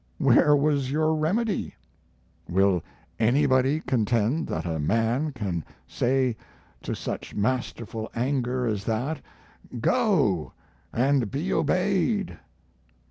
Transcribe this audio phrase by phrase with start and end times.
[0.17, 1.75] Where was your remedy?
[2.49, 2.81] Will
[3.19, 6.35] anybody contend that a man can say
[6.81, 9.21] to such masterful anger as that,
[9.79, 10.53] Go,
[10.91, 12.39] and be obeyed?